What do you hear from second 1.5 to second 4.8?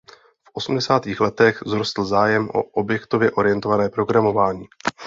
vzrostl zájem o objektově orientované programování.